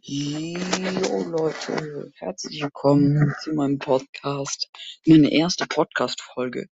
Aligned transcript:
Jo 0.00 1.24
Leute, 1.24 2.12
herzlich 2.16 2.62
willkommen 2.62 3.34
zu 3.42 3.52
meinem 3.52 3.78
Podcast. 3.78 4.68
Meine 5.04 5.32
erste 5.32 5.66
Podcast-Folge. 5.66 6.68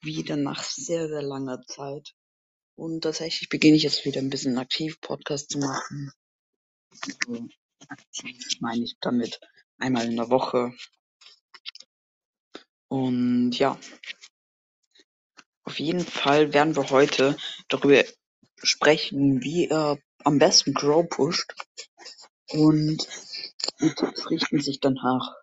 Wieder 0.00 0.36
nach 0.36 0.62
sehr, 0.62 1.08
sehr 1.08 1.22
langer 1.22 1.62
Zeit. 1.66 2.14
Und 2.76 3.02
tatsächlich 3.02 3.48
beginne 3.48 3.76
ich 3.76 3.82
jetzt 3.82 4.04
wieder 4.04 4.20
ein 4.20 4.30
bisschen 4.30 4.58
aktiv 4.58 5.00
Podcast 5.00 5.50
zu 5.50 5.58
machen. 5.58 6.12
Aktiv 7.88 8.38
meine 8.60 8.84
ich 8.84 8.96
damit 9.00 9.40
einmal 9.78 10.06
in 10.06 10.16
der 10.16 10.30
Woche. 10.30 10.72
Und 12.88 13.52
ja, 13.58 13.78
auf 15.64 15.80
jeden 15.80 16.00
Fall 16.04 16.54
werden 16.54 16.76
wir 16.76 16.90
heute 16.90 17.36
darüber 17.68 18.04
sprechen, 18.62 19.42
wie 19.42 19.68
ihr 19.68 19.98
am 20.26 20.38
besten 20.38 20.74
Grow 20.74 21.08
pusht. 21.08 21.54
Und 22.50 23.06
die 23.80 23.94
Tipps 23.94 24.28
richten 24.28 24.60
sich 24.60 24.80
danach 24.80 25.36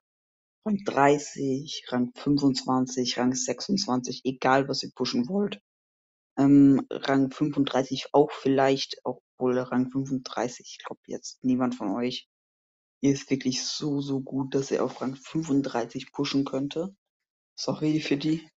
Rang 0.65 0.77
30, 0.85 1.85
Rang 1.87 2.11
25, 2.13 3.17
Rang 3.17 3.33
26, 3.33 4.21
egal 4.25 4.67
was 4.67 4.83
ihr 4.83 4.91
pushen 4.93 5.29
wollt. 5.29 5.61
Ähm, 6.37 6.85
Rang 6.89 7.31
35 7.31 8.13
auch 8.13 8.31
vielleicht, 8.31 8.97
obwohl 9.03 9.57
Rang 9.57 9.89
35, 9.89 10.77
ich 10.77 10.83
glaube 10.83 11.01
jetzt 11.07 11.43
niemand 11.43 11.75
von 11.75 11.95
euch 11.95 12.27
ist 13.01 13.29
wirklich 13.29 13.63
so, 13.63 14.01
so 14.01 14.21
gut, 14.21 14.55
dass 14.55 14.71
er 14.71 14.83
auf 14.83 15.01
Rang 15.01 15.15
35 15.15 16.11
pushen 16.11 16.45
könnte. 16.45 16.95
Sorry 17.57 17.99
für 17.99 18.17
die, 18.17 18.49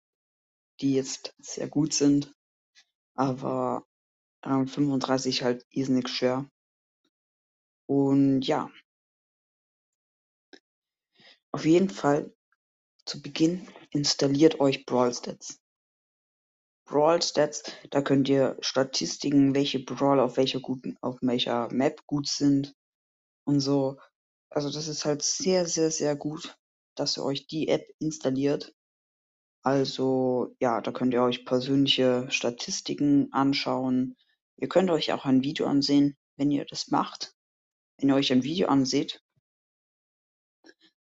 die 0.80 0.94
jetzt 0.94 1.34
sehr 1.38 1.68
gut 1.68 1.92
sind, 1.92 2.32
aber 3.14 3.84
Rang 4.46 4.68
35 4.68 5.42
halt 5.42 5.66
irrsinnig 5.70 6.08
schwer. 6.08 6.48
Und 7.86 8.42
ja, 8.42 8.70
auf 11.52 11.64
jeden 11.64 11.90
Fall 11.90 12.34
zu 13.04 13.22
Beginn 13.22 13.68
installiert 13.90 14.60
euch 14.60 14.84
Brawl 14.84 15.14
Stats. 15.14 15.60
Brawl 16.84 17.22
Stats, 17.22 17.64
da 17.90 18.02
könnt 18.02 18.28
ihr 18.28 18.56
Statistiken, 18.60 19.54
welche 19.54 19.80
Brawler 19.80 20.24
auf 20.24 20.36
welcher 20.36 20.60
guten, 20.60 20.96
auf 21.00 21.18
welcher 21.20 21.72
Map 21.72 22.04
gut 22.06 22.28
sind 22.28 22.74
und 23.44 23.60
so. 23.60 23.98
Also 24.50 24.70
das 24.70 24.86
ist 24.86 25.04
halt 25.04 25.22
sehr, 25.22 25.66
sehr, 25.66 25.90
sehr 25.90 26.14
gut, 26.14 26.56
dass 26.94 27.16
ihr 27.16 27.24
euch 27.24 27.46
die 27.46 27.68
App 27.68 27.86
installiert. 27.98 28.74
Also 29.62 30.54
ja, 30.60 30.80
da 30.80 30.92
könnt 30.92 31.12
ihr 31.12 31.22
euch 31.22 31.44
persönliche 31.44 32.30
Statistiken 32.30 33.32
anschauen. 33.32 34.16
Ihr 34.56 34.68
könnt 34.68 34.90
euch 34.90 35.12
auch 35.12 35.24
ein 35.24 35.42
Video 35.42 35.66
ansehen, 35.66 36.16
wenn 36.36 36.50
ihr 36.50 36.64
das 36.64 36.88
macht. 36.88 37.34
Wenn 37.98 38.08
ihr 38.08 38.14
euch 38.14 38.32
ein 38.32 38.42
Video 38.42 38.68
anseht, 38.68 39.22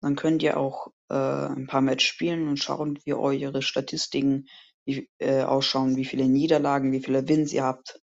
dann 0.01 0.15
könnt 0.15 0.41
ihr 0.41 0.57
auch 0.57 0.87
äh, 1.09 1.13
ein 1.13 1.67
paar 1.67 1.81
Match 1.81 2.05
spielen 2.05 2.47
und 2.47 2.57
schauen, 2.57 2.99
wie 3.05 3.13
eure 3.13 3.61
Statistiken 3.61 4.47
wie, 4.85 5.09
äh, 5.19 5.43
ausschauen, 5.43 5.95
wie 5.95 6.05
viele 6.05 6.27
Niederlagen, 6.27 6.91
wie 6.91 7.03
viele 7.03 7.27
Wins 7.27 7.53
ihr 7.53 7.63
habt. 7.63 8.01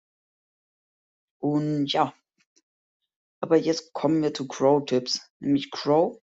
Und 1.39 1.88
ja, 1.88 2.14
aber 3.41 3.58
jetzt 3.58 3.91
kommen 3.94 4.23
wir 4.23 4.33
zu 4.33 4.47
Crow-Tipps. 4.47 5.19
Nämlich 5.39 5.69
Crow 5.69 6.21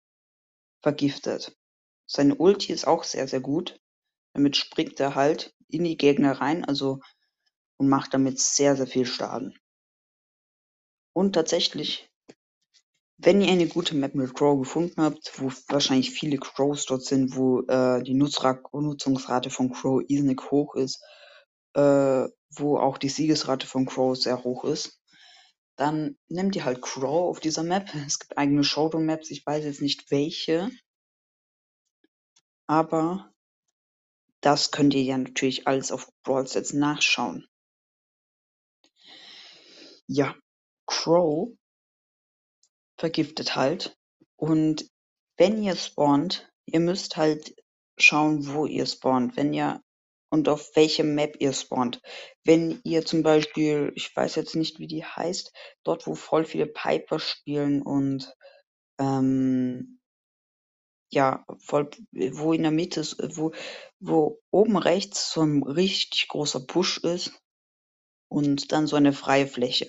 vergiftet. 0.83 1.57
Seine 2.05 2.35
Ulti 2.35 2.71
ist 2.71 2.85
auch 2.85 3.03
sehr, 3.03 3.27
sehr 3.27 3.41
gut. 3.41 3.79
Damit 4.33 4.55
springt 4.55 4.99
er 4.99 5.15
halt 5.15 5.55
in 5.67 5.83
die 5.83 5.97
Gegner 5.97 6.33
rein, 6.39 6.63
also 6.63 7.01
und 7.77 7.89
macht 7.89 8.13
damit 8.13 8.39
sehr, 8.39 8.75
sehr 8.75 8.87
viel 8.87 9.05
Schaden. 9.05 9.57
Und 11.13 11.33
tatsächlich, 11.33 12.09
wenn 13.17 13.41
ihr 13.41 13.51
eine 13.51 13.67
gute 13.67 13.95
Map 13.95 14.13
mit 14.13 14.35
Crow 14.35 14.59
gefunden 14.59 15.01
habt, 15.01 15.33
wo 15.39 15.51
wahrscheinlich 15.67 16.11
viele 16.11 16.37
Crows 16.37 16.85
dort 16.85 17.03
sind, 17.03 17.35
wo 17.35 17.61
äh, 17.61 18.03
die 18.03 18.13
Nutzra 18.13 18.59
Nutzungsrate 18.71 19.49
von 19.49 19.71
Crow 19.71 20.03
irrsinnig 20.07 20.41
hoch 20.51 20.75
ist, 20.75 21.01
äh, 21.73 22.27
wo 22.51 22.77
auch 22.77 22.97
die 22.97 23.09
Siegesrate 23.09 23.65
von 23.65 23.85
Crow 23.85 24.15
sehr 24.15 24.43
hoch 24.43 24.63
ist, 24.63 25.01
dann 25.75 26.17
nehmt 26.27 26.55
ihr 26.55 26.65
halt 26.65 26.81
Crow 26.81 27.29
auf 27.29 27.39
dieser 27.39 27.63
Map. 27.63 27.89
Es 28.05 28.19
gibt 28.19 28.37
eigene 28.37 28.63
Showdown-Maps, 28.63 29.31
ich 29.31 29.45
weiß 29.45 29.63
jetzt 29.65 29.81
nicht 29.81 30.11
welche, 30.11 30.69
aber 32.67 33.31
das 34.41 34.71
könnt 34.71 34.93
ihr 34.93 35.03
ja 35.03 35.17
natürlich 35.17 35.67
alles 35.67 35.91
auf 35.91 36.11
Brawl 36.23 36.47
Stats 36.47 36.73
nachschauen. 36.73 37.47
Ja, 40.07 40.35
Crow 40.85 41.49
vergiftet 42.97 43.55
halt. 43.55 43.97
Und 44.37 44.89
wenn 45.37 45.61
ihr 45.61 45.75
spawnt, 45.75 46.51
ihr 46.65 46.79
müsst 46.79 47.17
halt 47.17 47.55
schauen, 47.97 48.53
wo 48.53 48.65
ihr 48.65 48.85
spawnt. 48.85 49.37
Wenn 49.37 49.53
ihr 49.53 49.81
und 50.29 50.49
auf 50.49 50.75
welche 50.75 51.03
Map 51.03 51.37
ihr 51.39 51.53
spawnt. 51.53 52.01
Wenn 52.43 52.81
ihr 52.83 53.05
zum 53.05 53.23
Beispiel, 53.23 53.91
ich 53.95 54.13
weiß 54.15 54.35
jetzt 54.35 54.55
nicht, 54.55 54.79
wie 54.79 54.87
die 54.87 55.05
heißt, 55.05 55.53
dort, 55.83 56.05
wo 56.07 56.15
voll 56.15 56.45
viele 56.45 56.67
Piper 56.67 57.19
spielen 57.19 57.81
und 57.81 58.33
ähm, 58.99 59.99
ja, 61.09 61.45
voll, 61.59 61.89
wo 62.11 62.51
in 62.51 62.63
der 62.63 62.71
Mitte, 62.71 63.01
wo, 63.35 63.53
wo 63.99 64.41
oben 64.51 64.77
rechts 64.77 65.31
so 65.31 65.41
ein 65.41 65.63
richtig 65.63 66.27
großer 66.27 66.59
Busch 66.59 66.97
ist 66.97 67.31
und 68.29 68.71
dann 68.71 68.87
so 68.87 68.95
eine 68.95 69.13
freie 69.13 69.47
Fläche. 69.47 69.87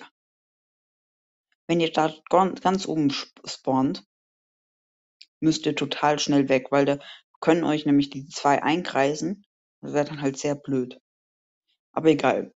Wenn 1.67 1.79
ihr 1.79 1.91
da 1.91 2.13
ganz 2.29 2.87
oben 2.87 3.11
spawnt, 3.11 4.03
müsst 5.39 5.65
ihr 5.65 5.75
total 5.75 6.19
schnell 6.19 6.49
weg, 6.49 6.71
weil 6.71 6.85
da 6.85 6.99
können 7.39 7.63
euch 7.63 7.85
nämlich 7.85 8.09
die 8.09 8.27
zwei 8.27 8.61
einkreisen. 8.63 9.45
Das 9.81 9.93
wäre 9.93 10.05
dann 10.05 10.21
halt 10.21 10.37
sehr 10.37 10.55
blöd. 10.55 10.99
Aber 11.91 12.09
egal. 12.09 12.53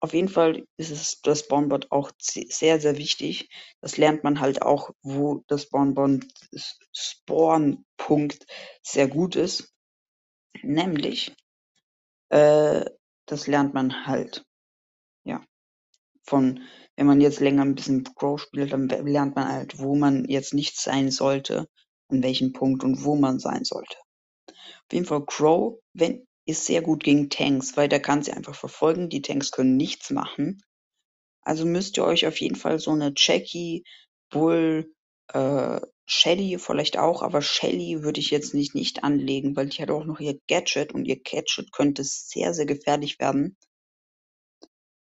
Auf 0.00 0.14
jeden 0.14 0.28
Fall 0.28 0.66
ist 0.76 0.90
es 0.90 1.20
das 1.22 1.40
Spawnboard 1.40 1.92
auch 1.92 2.10
sehr, 2.18 2.80
sehr 2.80 2.96
wichtig. 2.96 3.48
Das 3.80 3.96
lernt 3.96 4.24
man 4.24 4.40
halt 4.40 4.60
auch, 4.60 4.90
wo 5.02 5.44
das 5.46 5.62
Spawnboard 5.62 6.24
Spawnpunkt 6.92 8.44
sehr 8.82 9.06
gut 9.06 9.36
ist. 9.36 9.72
Nämlich, 10.62 11.32
äh, 12.30 12.84
das 13.26 13.46
lernt 13.46 13.74
man 13.74 14.06
halt, 14.06 14.44
von, 16.24 16.60
wenn 16.96 17.06
man 17.06 17.20
jetzt 17.20 17.40
länger 17.40 17.62
ein 17.62 17.74
bisschen 17.74 18.04
Crow 18.04 18.40
spielt, 18.40 18.72
dann 18.72 18.88
lernt 18.88 19.36
man 19.36 19.48
halt, 19.48 19.78
wo 19.78 19.94
man 19.94 20.24
jetzt 20.26 20.54
nicht 20.54 20.78
sein 20.78 21.10
sollte, 21.10 21.68
an 22.08 22.22
welchem 22.22 22.52
Punkt 22.52 22.84
und 22.84 23.04
wo 23.04 23.16
man 23.16 23.38
sein 23.38 23.64
sollte. 23.64 23.96
Auf 24.48 24.92
jeden 24.92 25.06
Fall 25.06 25.24
Crow, 25.24 25.78
wenn, 25.94 26.26
ist 26.46 26.66
sehr 26.66 26.82
gut 26.82 27.04
gegen 27.04 27.30
Tanks, 27.30 27.76
weil 27.76 27.88
der 27.88 28.00
kann 28.00 28.22
sie 28.22 28.32
einfach 28.32 28.54
verfolgen. 28.54 29.08
Die 29.08 29.22
Tanks 29.22 29.50
können 29.52 29.76
nichts 29.76 30.10
machen. 30.10 30.62
Also 31.42 31.64
müsst 31.64 31.96
ihr 31.96 32.04
euch 32.04 32.26
auf 32.26 32.40
jeden 32.40 32.56
Fall 32.56 32.78
so 32.78 32.90
eine 32.92 33.12
Jackie, 33.16 33.84
Bull, 34.30 34.92
äh, 35.28 35.80
Shelly 36.06 36.58
vielleicht 36.58 36.98
auch, 36.98 37.22
aber 37.22 37.42
Shelly 37.42 38.02
würde 38.02 38.20
ich 38.20 38.30
jetzt 38.30 38.54
nicht, 38.54 38.74
nicht 38.74 39.04
anlegen, 39.04 39.56
weil 39.56 39.68
die 39.68 39.80
hat 39.82 39.90
auch 39.90 40.04
noch 40.04 40.20
ihr 40.20 40.38
Gadget 40.48 40.92
und 40.92 41.04
ihr 41.04 41.20
Gadget 41.20 41.72
könnte 41.72 42.02
sehr, 42.04 42.54
sehr 42.54 42.66
gefährlich 42.66 43.18
werden. 43.18 43.56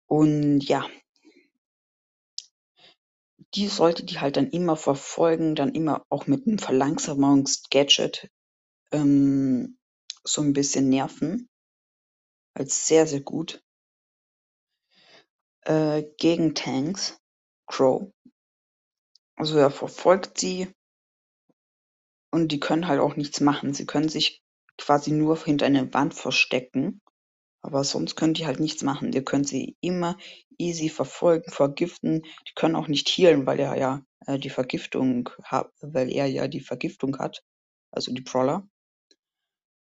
Und 0.06 0.60
ja, 0.60 0.86
die 3.54 3.68
sollte 3.68 4.04
die 4.04 4.18
halt 4.18 4.36
dann 4.36 4.50
immer 4.50 4.76
verfolgen, 4.76 5.54
dann 5.54 5.74
immer 5.74 6.04
auch 6.10 6.26
mit 6.26 6.46
einem 6.46 6.58
Verlangsamungs-Gadget 6.58 8.30
ähm, 8.92 9.78
so 10.24 10.42
ein 10.42 10.52
bisschen 10.52 10.88
nerven. 10.88 11.48
Als 12.54 12.86
sehr, 12.86 13.06
sehr 13.06 13.20
gut. 13.20 13.62
Äh, 15.62 16.04
gegen 16.18 16.54
Tanks, 16.54 17.18
Crow. 17.66 18.10
Also 19.36 19.58
er 19.58 19.70
verfolgt 19.70 20.38
sie 20.38 20.68
und 22.30 22.52
die 22.52 22.60
können 22.60 22.88
halt 22.88 23.00
auch 23.00 23.16
nichts 23.16 23.40
machen. 23.40 23.72
Sie 23.72 23.86
können 23.86 24.08
sich 24.08 24.42
quasi 24.76 25.12
nur 25.12 25.42
hinter 25.42 25.66
einer 25.66 25.92
Wand 25.94 26.14
verstecken, 26.14 27.00
aber 27.62 27.84
sonst 27.84 28.16
können 28.16 28.34
die 28.34 28.46
halt 28.46 28.60
nichts 28.60 28.82
machen. 28.82 29.12
Ihr 29.12 29.24
könnt 29.24 29.48
sie 29.48 29.76
immer 29.80 30.16
easy 30.58 30.88
verfolgen, 30.88 31.50
vergiften. 31.50 32.22
Die 32.48 32.54
können 32.54 32.76
auch 32.76 32.88
nicht 32.88 33.08
healen, 33.08 33.46
weil 33.46 33.60
er 33.60 33.76
ja 33.76 34.02
äh, 34.26 34.38
die 34.38 34.50
Vergiftung 34.50 35.30
hat, 35.42 35.72
weil 35.80 36.12
er 36.12 36.26
ja 36.26 36.48
die 36.48 36.60
Vergiftung 36.60 37.18
hat, 37.18 37.42
also 37.90 38.12
die 38.12 38.20
Brawler. 38.20 38.68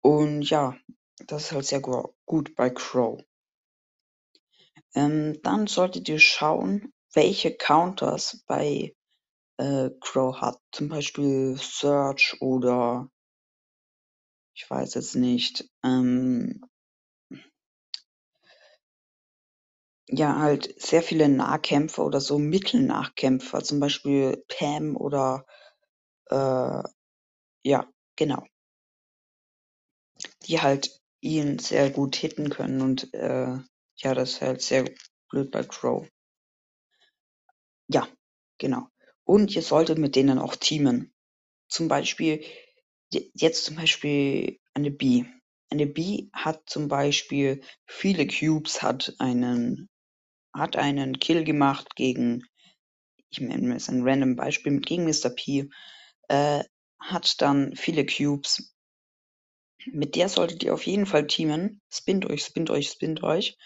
Und 0.02 0.42
ja, 0.42 0.76
das 1.26 1.44
ist 1.44 1.52
halt 1.52 1.66
sehr 1.66 1.80
gut 1.80 2.54
bei 2.54 2.70
Crow. 2.70 3.20
Ähm, 4.94 5.40
dann 5.42 5.66
solltet 5.66 6.08
ihr 6.08 6.18
schauen, 6.18 6.92
welche 7.12 7.54
Counters 7.54 8.44
bei 8.46 8.94
äh, 9.58 9.90
Crow 10.00 10.40
hat. 10.40 10.60
Zum 10.72 10.88
Beispiel 10.88 11.56
Search 11.58 12.36
oder 12.40 13.10
ich 14.54 14.68
weiß 14.68 14.94
jetzt 14.94 15.14
nicht. 15.14 15.68
Ähm, 15.84 16.64
ja, 20.08 20.38
halt 20.38 20.80
sehr 20.80 21.02
viele 21.02 21.28
Nahkämpfer 21.28 22.04
oder 22.04 22.20
so 22.20 22.38
Mittelnahkämpfer, 22.38 23.62
zum 23.62 23.80
Beispiel 23.80 24.44
Pam 24.48 24.96
oder 24.96 25.46
äh, 26.30 26.82
ja, 27.64 27.86
genau. 28.16 28.44
Die 30.46 30.60
halt 30.60 31.00
ihn 31.20 31.58
sehr 31.58 31.90
gut 31.90 32.16
hitten 32.16 32.50
können 32.50 32.80
und 32.80 33.12
äh, 33.14 33.56
ja, 33.96 34.14
das 34.14 34.30
ist 34.30 34.40
halt 34.40 34.62
sehr 34.62 34.84
blöd 35.30 35.50
bei 35.50 35.62
Crow. 35.62 36.08
Ja, 37.88 38.08
genau. 38.58 38.88
Und 39.24 39.54
ihr 39.54 39.62
solltet 39.62 39.98
mit 39.98 40.16
denen 40.16 40.38
auch 40.38 40.56
teamen. 40.56 41.12
Zum 41.68 41.88
Beispiel, 41.88 42.44
jetzt 43.12 43.64
zum 43.64 43.76
Beispiel 43.76 44.58
eine 44.74 44.90
Bee. 44.90 45.26
Eine 45.70 45.86
Bee 45.86 46.30
hat 46.32 46.62
zum 46.66 46.88
Beispiel 46.88 47.62
viele 47.86 48.26
Cubes, 48.26 48.82
hat 48.82 49.14
einen, 49.18 49.88
hat 50.54 50.76
einen 50.76 51.18
Kill 51.18 51.44
gemacht 51.44 51.94
gegen, 51.96 52.44
ich 53.30 53.40
nenne 53.40 53.76
es 53.76 53.88
ein 53.88 54.02
random 54.02 54.36
Beispiel, 54.36 54.80
gegen 54.80 55.04
Mr. 55.04 55.30
P, 55.30 55.68
äh, 56.28 56.64
hat 57.00 57.40
dann 57.40 57.76
viele 57.76 58.04
Cubes. 58.06 58.74
Mit 59.86 60.16
der 60.16 60.28
solltet 60.28 60.62
ihr 60.62 60.74
auf 60.74 60.86
jeden 60.86 61.06
Fall 61.06 61.26
teamen. 61.26 61.80
Spinnt 61.90 62.26
euch, 62.26 62.44
spinnt 62.44 62.70
euch, 62.70 62.88
spinnt 62.88 63.22
euch. 63.22 63.56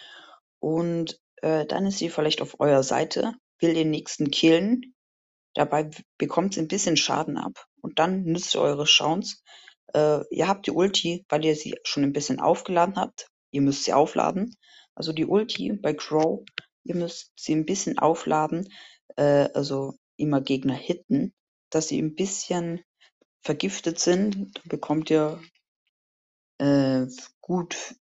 Und 0.61 1.19
äh, 1.37 1.67
dann 1.67 1.87
ist 1.87 1.99
sie 1.99 2.11
vielleicht 2.11 2.43
auf 2.43 2.61
eurer 2.61 2.82
Seite, 2.82 3.35
will 3.58 3.75
den 3.75 3.90
nächsten 3.90 4.31
killen. 4.31 4.94
Dabei 5.55 5.90
bekommt 6.19 6.55
sie 6.55 6.61
ein 6.61 6.69
bisschen 6.69 6.96
Schaden 6.96 7.37
ab. 7.37 7.67
Und 7.81 7.99
dann 7.99 8.23
nützt 8.23 8.55
ihr 8.55 8.61
eure 8.61 8.85
Chance. 8.85 9.38
Äh, 9.94 10.20
ihr 10.31 10.49
habt 10.49 10.67
die 10.67 10.70
Ulti, 10.70 11.25
weil 11.28 11.44
ihr 11.44 11.56
sie 11.56 11.75
schon 11.85 12.05
ein 12.05 12.12
bisschen 12.12 12.40
aufgeladen 12.40 12.96
habt. 12.96 13.28
Ihr 13.50 13.62
müsst 13.62 13.85
sie 13.85 13.93
aufladen. 13.93 14.56
Also 14.94 15.12
die 15.12 15.26
Ulti 15.26 15.73
bei 15.73 15.94
Crow, 15.94 16.44
ihr 16.84 16.96
müsst 16.96 17.32
sie 17.37 17.55
ein 17.55 17.67
bisschen 17.67 17.99
aufladen. 17.99 18.69
Äh, 19.17 19.49
also 19.55 19.94
immer 20.17 20.40
Gegner 20.40 20.75
hitten, 20.75 21.32
dass 21.70 21.88
sie 21.88 22.00
ein 22.00 22.14
bisschen 22.14 22.82
vergiftet 23.43 23.99
sind. 23.99 24.56
Dann 24.56 24.69
bekommt 24.69 25.11
ihr 25.11 25.40
äh, 26.58 27.06
gut 27.40 27.96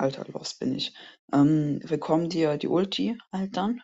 Alter, 0.00 0.24
los 0.32 0.54
bin 0.54 0.74
ich. 0.74 0.94
Ähm, 1.32 1.80
bekommt 1.86 2.34
ihr 2.34 2.56
die 2.56 2.68
Ulti 2.68 3.18
halt 3.32 3.56
dann. 3.56 3.82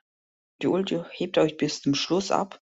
Die 0.62 0.66
Ulti 0.66 1.02
hebt 1.10 1.36
euch 1.36 1.58
bis 1.58 1.82
zum 1.82 1.94
Schluss 1.94 2.30
ab. 2.30 2.60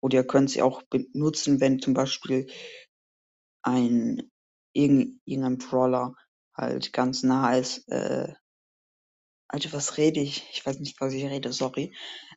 Oder 0.00 0.18
ihr 0.18 0.26
könnt 0.26 0.50
sie 0.50 0.62
auch 0.62 0.82
benutzen, 0.82 1.60
wenn 1.60 1.78
zum 1.78 1.94
Beispiel 1.94 2.48
ein 3.62 4.30
irgendein 4.72 5.58
Brawler 5.58 6.14
halt 6.54 6.92
ganz 6.92 7.22
nah 7.22 7.56
ist. 7.56 7.88
Äh, 7.88 8.34
Alter, 9.48 9.72
was 9.72 9.96
rede 9.96 10.20
ich? 10.20 10.48
Ich 10.52 10.66
weiß 10.66 10.80
nicht, 10.80 11.00
was 11.00 11.12
ich 11.12 11.24
rede, 11.24 11.52
sorry. 11.52 11.94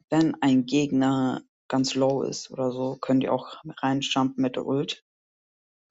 Wenn 0.10 0.36
ein 0.42 0.66
Gegner 0.66 1.44
ganz 1.68 1.96
low 1.96 2.24
ist 2.24 2.52
oder 2.52 2.72
so, 2.72 2.98
könnt 2.98 3.24
ihr 3.24 3.34
auch 3.34 3.58
reinjumpen 3.66 4.42
mit 4.42 4.56
der 4.56 4.66
Ult. 4.66 5.04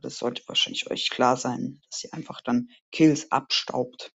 Das 0.01 0.19
sollte 0.19 0.43
wahrscheinlich 0.47 0.91
euch 0.91 1.11
klar 1.11 1.37
sein, 1.37 1.81
dass 1.91 2.05
ihr 2.05 2.15
einfach 2.15 2.41
dann 2.41 2.69
Kills 2.93 3.33
abstaubt. 3.33 4.13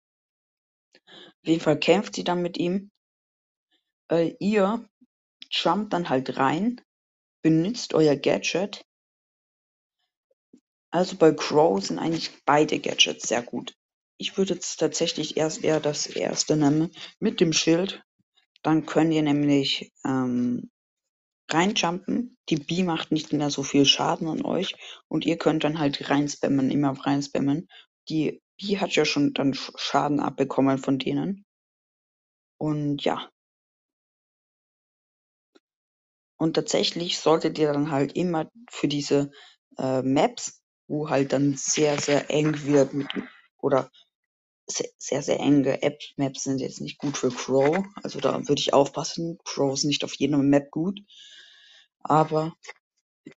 Auf 1.07 1.47
jeden 1.47 1.61
Fall 1.61 1.79
kämpft 1.79 2.17
sie 2.17 2.25
dann 2.25 2.43
mit 2.43 2.59
ihm. 2.59 2.91
Äh, 4.11 4.35
ihr 4.41 4.89
jumpt 5.51 5.93
dann 5.93 6.09
halt 6.09 6.37
rein, 6.37 6.81
benutzt 7.43 7.95
euer 7.95 8.17
Gadget. 8.17 8.85
Also 10.91 11.17
bei 11.17 11.33
Crow 11.33 11.85
sind 11.85 11.99
eigentlich 11.99 12.33
beide 12.45 12.81
Gadgets 12.81 13.29
sehr 13.29 13.43
gut. 13.43 13.77
Ich 14.21 14.37
würde 14.37 14.55
jetzt 14.55 14.79
tatsächlich 14.79 15.37
erst 15.37 15.63
eher 15.63 15.79
das 15.79 16.07
erste 16.07 16.57
nehmen 16.57 16.91
mit 17.21 17.41
dem 17.41 17.53
Schild. 17.53 18.03
Dann 18.63 18.85
könnt 18.85 19.13
ihr 19.13 19.23
nämlich 19.23 19.93
ähm, 20.05 20.71
reinjumpen. 21.49 22.37
Die 22.49 22.57
Bee 22.57 22.83
macht 22.83 23.13
nicht 23.13 23.33
mehr 23.33 23.51
so 23.51 23.63
viel 23.63 23.85
Schaden 23.85 24.27
an 24.27 24.45
euch 24.45 24.75
und 25.07 25.25
ihr 25.25 25.39
könnt 25.39 25.63
dann 25.63 25.79
halt 25.79 26.11
reinspammen, 26.11 26.71
immer 26.71 26.99
reinspammen. 26.99 27.69
Die 28.09 28.43
Bee 28.59 28.79
hat 28.79 28.91
ja 28.97 29.05
schon 29.05 29.35
dann 29.35 29.55
Schaden 29.55 30.19
abbekommen 30.19 30.79
von 30.79 30.99
denen. 30.99 31.45
Und 32.59 33.05
ja. 33.05 33.31
Und 36.39 36.55
tatsächlich 36.55 37.21
solltet 37.21 37.57
ihr 37.59 37.73
dann 37.73 37.93
halt 37.93 38.17
immer 38.17 38.51
für 38.69 38.89
diese 38.89 39.31
äh, 39.77 40.03
Maps, 40.03 40.61
wo 40.89 41.09
halt 41.09 41.33
dann 41.33 41.55
sehr, 41.55 42.01
sehr 42.01 42.31
eng 42.31 42.65
wird 42.65 42.95
mit 42.95 43.09
oder 43.61 43.91
sehr, 44.71 45.23
sehr, 45.23 45.41
enge 45.41 45.83
App-Maps 45.83 46.45
sind 46.45 46.61
jetzt 46.61 46.81
nicht 46.81 46.99
gut 46.99 47.17
für 47.17 47.31
Crow. 47.31 47.85
Also 48.03 48.21
da 48.21 48.37
würde 48.49 48.61
ich 48.61 48.75
aufpassen. 48.75 49.39
Crow 49.45 49.73
ist 49.73 49.85
nicht 49.85 50.05
auf 50.05 50.15
jeder 50.15 50.39
Map 50.39 50.71
gut. 50.71 51.01
Aber 52.01 52.55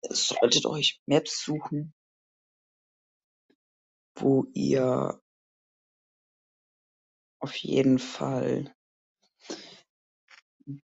solltet 0.10 0.66
euch 0.66 1.02
Maps 1.06 1.44
suchen, 1.44 1.94
wo 4.16 4.46
ihr 4.54 5.22
auf 7.40 7.56
jeden 7.56 7.98
Fall 7.98 8.74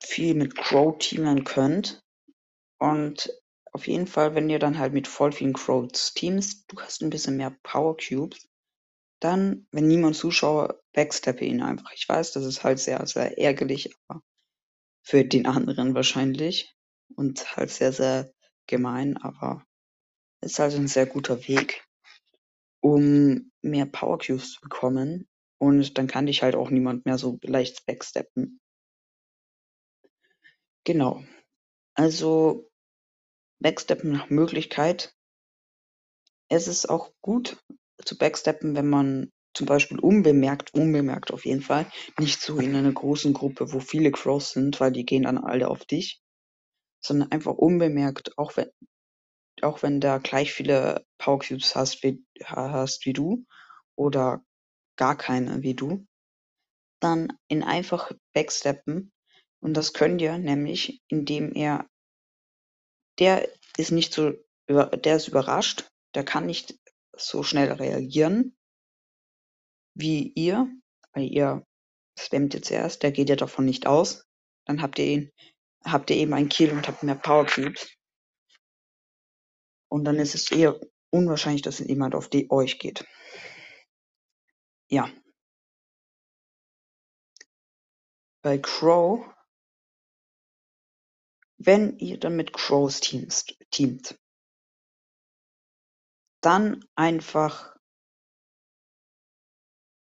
viel 0.03 0.35
mit 0.35 0.55
Crow 0.55 0.97
teamen 0.97 1.43
könnt. 1.43 2.03
Und 2.77 3.33
auf 3.71 3.87
jeden 3.87 4.07
Fall, 4.07 4.35
wenn 4.35 4.49
ihr 4.49 4.59
dann 4.59 4.77
halt 4.77 4.93
mit 4.93 5.07
voll 5.07 5.31
vielen 5.31 5.53
Crows 5.53 6.13
teamst, 6.13 6.65
du 6.71 6.79
hast 6.79 7.01
ein 7.01 7.09
bisschen 7.09 7.37
mehr 7.37 7.57
Power 7.63 7.97
Cubes, 7.97 8.47
dann, 9.19 9.67
wenn 9.71 9.87
niemand 9.87 10.15
Zuschauer, 10.15 10.81
backsteppe 10.93 11.45
ihn 11.45 11.61
einfach. 11.61 11.91
Ich 11.93 12.07
weiß, 12.07 12.33
das 12.33 12.45
ist 12.45 12.63
halt 12.63 12.79
sehr, 12.79 13.05
sehr 13.07 13.37
ärgerlich, 13.37 13.93
aber 14.07 14.21
für 15.03 15.23
den 15.23 15.45
anderen 15.45 15.95
wahrscheinlich 15.95 16.75
und 17.15 17.55
halt 17.55 17.69
sehr, 17.69 17.93
sehr 17.93 18.31
gemein, 18.67 19.17
aber 19.17 19.63
ist 20.41 20.59
halt 20.59 20.73
ein 20.75 20.87
sehr 20.87 21.05
guter 21.05 21.47
Weg, 21.47 21.85
um 22.81 23.51
mehr 23.61 23.85
Power 23.85 24.19
Cubes 24.19 24.53
zu 24.53 24.61
bekommen. 24.61 25.27
Und 25.57 25.97
dann 25.97 26.07
kann 26.07 26.25
dich 26.25 26.43
halt 26.43 26.55
auch 26.55 26.69
niemand 26.69 27.05
mehr 27.05 27.17
so 27.17 27.39
leicht 27.41 27.85
backsteppen. 27.85 28.59
Genau. 30.83 31.23
Also 31.95 32.69
backsteppen 33.59 34.11
nach 34.11 34.29
Möglichkeit. 34.29 35.15
Es 36.49 36.67
ist 36.67 36.87
auch 36.89 37.11
gut 37.21 37.57
zu 38.03 38.17
backsteppen, 38.17 38.75
wenn 38.75 38.89
man 38.89 39.31
zum 39.53 39.67
Beispiel 39.67 39.99
unbemerkt, 39.99 40.73
unbemerkt 40.73 41.31
auf 41.31 41.45
jeden 41.45 41.61
Fall, 41.61 41.89
nicht 42.19 42.41
so 42.41 42.57
in 42.57 42.75
einer 42.75 42.91
großen 42.91 43.33
Gruppe, 43.33 43.71
wo 43.71 43.79
viele 43.79 44.11
Crows 44.11 44.51
sind, 44.51 44.79
weil 44.79 44.91
die 44.91 45.05
gehen 45.05 45.23
dann 45.23 45.37
alle 45.37 45.69
auf 45.69 45.85
dich, 45.85 46.21
sondern 47.01 47.31
einfach 47.31 47.53
unbemerkt, 47.53 48.37
auch 48.37 48.57
wenn, 48.57 48.69
auch 49.61 49.81
wenn 49.81 50.01
da 50.01 50.17
gleich 50.17 50.53
viele 50.53 51.05
Power 51.17 51.39
Cubes 51.39 51.75
hast 51.75 52.03
wie, 52.03 52.23
hast 52.43 53.05
wie 53.05 53.13
du 53.13 53.45
oder 53.95 54.43
gar 54.97 55.17
keine 55.17 55.63
wie 55.63 55.73
du, 55.73 56.05
dann 56.99 57.31
in 57.47 57.63
einfach 57.63 58.11
backsteppen. 58.33 59.13
Und 59.61 59.75
das 59.75 59.93
könnt 59.93 60.21
ihr 60.21 60.37
nämlich, 60.37 61.01
indem 61.07 61.53
er, 61.53 61.87
der 63.19 63.47
ist 63.77 63.91
nicht 63.91 64.13
so, 64.13 64.33
der 64.67 65.15
ist 65.15 65.27
überrascht, 65.27 65.89
der 66.13 66.25
kann 66.25 66.45
nicht 66.45 66.75
so 67.17 67.43
schnell 67.43 67.71
reagieren 67.71 68.55
wie 69.95 70.31
ihr, 70.35 70.69
weil 71.13 71.31
ihr 71.31 71.65
spammt 72.17 72.53
jetzt 72.53 72.69
erst, 72.69 73.03
der 73.03 73.11
geht 73.11 73.29
ja 73.29 73.35
davon 73.35 73.65
nicht 73.65 73.87
aus. 73.87 74.25
Dann 74.65 74.81
habt 74.81 74.99
ihr 74.99 75.05
ihn, 75.05 75.31
habt 75.83 76.09
ihr 76.09 76.17
eben 76.17 76.33
einen 76.33 76.49
Kill 76.49 76.71
und 76.71 76.87
habt 76.87 77.03
mehr 77.03 77.15
Power 77.15 77.45
Cubes. 77.45 77.89
Und 79.89 80.03
dann 80.03 80.17
ist 80.17 80.35
es 80.35 80.51
eher 80.51 80.79
unwahrscheinlich, 81.11 81.61
dass 81.61 81.79
jemand 81.79 82.15
auf 82.15 82.29
die 82.29 82.51
euch 82.51 82.79
geht. 82.79 83.05
Ja. 84.89 85.09
Bei 88.41 88.57
Crow, 88.57 89.25
wenn 91.57 91.97
ihr 91.97 92.19
dann 92.19 92.35
mit 92.35 92.53
Crows 92.53 92.99
teamst, 92.99 93.55
teamt, 93.71 94.19
dann 96.45 96.85
einfach 96.95 97.75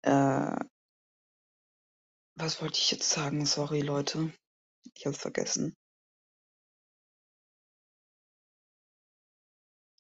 äh, 0.03 0.55
was 2.39 2.61
wollte 2.61 2.77
ich 2.77 2.91
jetzt 2.91 3.09
sagen? 3.09 3.45
Sorry, 3.45 3.81
Leute. 3.81 4.31
Ich 4.95 5.05
hab's 5.05 5.17
vergessen. 5.17 5.75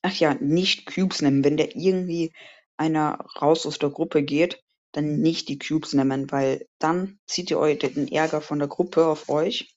Ach 0.03 0.13
ja, 0.15 0.35
nicht 0.35 0.85
Cubes 0.85 1.21
nehmen. 1.21 1.43
Wenn 1.43 1.57
der 1.57 1.75
irgendwie 1.75 2.31
einer 2.77 3.19
raus 3.41 3.65
aus 3.65 3.79
der 3.79 3.89
Gruppe 3.89 4.23
geht, 4.23 4.63
dann 4.93 5.19
nicht 5.19 5.49
die 5.49 5.57
Cubes 5.57 5.93
nehmen, 5.93 6.31
weil 6.31 6.67
dann 6.79 7.19
zieht 7.25 7.49
ihr 7.51 7.59
euch 7.59 7.79
den 7.79 8.07
Ärger 8.07 8.41
von 8.41 8.59
der 8.59 8.67
Gruppe 8.67 9.07
auf 9.07 9.29
euch. 9.29 9.75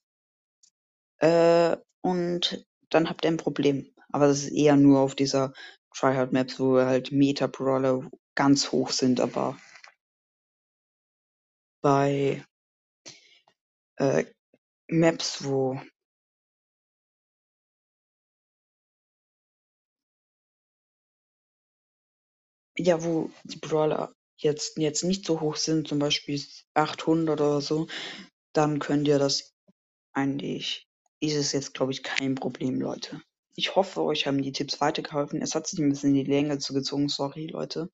Äh, 1.19 1.76
und 2.02 2.64
dann 2.90 3.09
habt 3.09 3.25
ihr 3.25 3.30
ein 3.30 3.37
Problem. 3.38 3.92
Aber 4.12 4.26
das 4.26 4.42
ist 4.45 4.52
eher 4.52 4.76
nur 4.76 5.00
auf 5.00 5.14
dieser 5.14 5.54
Tryhard 5.94 6.32
Maps, 6.32 6.59
wo 6.61 6.78
halt 6.80 7.12
Meta-Brawler 7.12 8.11
ganz 8.35 8.73
hoch 8.73 8.90
sind, 8.90 9.20
aber 9.20 9.59
bei 11.82 12.44
äh, 13.99 14.25
Maps, 14.90 15.44
wo 15.44 15.80
ja, 22.76 23.02
wo 23.04 23.30
die 23.44 23.59
Brawler 23.59 24.12
jetzt, 24.38 24.76
jetzt 24.78 25.04
nicht 25.04 25.25
so 25.26 25.40
hoch 25.40 25.56
sind, 25.56 25.88
zum 25.88 25.99
Beispiel 25.99 26.42
800 26.75 27.40
oder 27.40 27.61
so, 27.61 27.88
dann 28.54 28.78
könnt 28.78 29.06
ihr 29.09 29.18
das 29.18 29.52
eigentlich, 30.12 30.88
ist 31.20 31.37
es 31.37 31.52
jetzt, 31.52 31.75
glaube 31.75 31.92
ich, 31.92 32.02
kein 32.02 32.35
Problem, 32.35 32.80
Leute. 32.80 33.23
Ich 33.61 33.76
hoffe, 33.76 34.02
euch 34.02 34.26
haben 34.26 34.40
die 34.40 34.52
Tipps 34.52 34.81
weitergeholfen. 34.81 35.43
Es 35.43 35.55
hat 35.55 35.67
sich 35.67 35.79
ein 35.81 35.90
bisschen 35.90 36.17
in 36.17 36.25
die 36.25 36.31
Länge 36.31 36.57
zugezogen, 36.59 37.09
sorry, 37.11 37.47
Leute. 37.47 37.90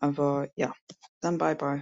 Aber 0.00 0.48
ja, 0.56 0.74
dann 1.22 1.38
bye 1.38 1.56
bye. 1.56 1.78